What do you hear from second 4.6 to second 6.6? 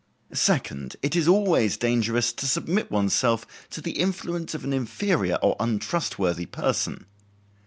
an inferior or untrustworthy